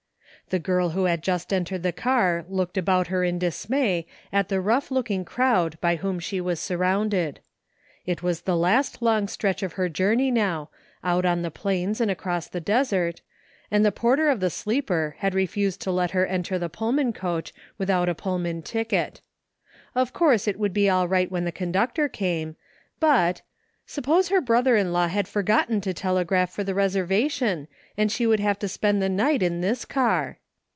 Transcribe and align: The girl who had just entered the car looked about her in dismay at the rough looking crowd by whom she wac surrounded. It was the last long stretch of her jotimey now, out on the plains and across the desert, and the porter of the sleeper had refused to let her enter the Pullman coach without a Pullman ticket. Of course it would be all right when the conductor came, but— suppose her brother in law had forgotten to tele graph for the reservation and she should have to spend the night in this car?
The 0.49 0.59
girl 0.59 0.89
who 0.89 1.05
had 1.05 1.23
just 1.23 1.53
entered 1.53 1.81
the 1.81 1.93
car 1.93 2.43
looked 2.49 2.77
about 2.77 3.07
her 3.07 3.23
in 3.23 3.39
dismay 3.39 4.05
at 4.33 4.49
the 4.49 4.59
rough 4.59 4.91
looking 4.91 5.23
crowd 5.23 5.77
by 5.79 5.95
whom 5.95 6.19
she 6.19 6.41
wac 6.41 6.57
surrounded. 6.57 7.39
It 8.05 8.21
was 8.21 8.41
the 8.41 8.57
last 8.57 9.01
long 9.01 9.29
stretch 9.29 9.63
of 9.63 9.73
her 9.73 9.87
jotimey 9.87 10.29
now, 10.29 10.69
out 11.05 11.23
on 11.23 11.41
the 11.41 11.51
plains 11.51 12.01
and 12.01 12.11
across 12.11 12.49
the 12.49 12.59
desert, 12.59 13.21
and 13.71 13.85
the 13.85 13.93
porter 13.93 14.27
of 14.27 14.41
the 14.41 14.49
sleeper 14.49 15.15
had 15.19 15.33
refused 15.33 15.79
to 15.83 15.91
let 15.91 16.11
her 16.11 16.25
enter 16.25 16.59
the 16.59 16.67
Pullman 16.67 17.13
coach 17.13 17.53
without 17.77 18.09
a 18.09 18.15
Pullman 18.15 18.61
ticket. 18.61 19.21
Of 19.95 20.11
course 20.11 20.49
it 20.49 20.59
would 20.59 20.73
be 20.73 20.89
all 20.89 21.07
right 21.07 21.31
when 21.31 21.45
the 21.45 21.53
conductor 21.53 22.09
came, 22.09 22.57
but— 22.99 23.41
suppose 23.85 24.27
her 24.27 24.41
brother 24.41 24.75
in 24.75 24.91
law 24.91 25.07
had 25.07 25.29
forgotten 25.29 25.79
to 25.81 25.93
tele 25.93 26.25
graph 26.25 26.49
for 26.49 26.65
the 26.65 26.75
reservation 26.75 27.69
and 27.97 28.11
she 28.11 28.25
should 28.25 28.41
have 28.41 28.59
to 28.59 28.67
spend 28.67 29.01
the 29.01 29.07
night 29.07 29.41
in 29.41 29.61
this 29.61 29.85
car? 29.85 30.39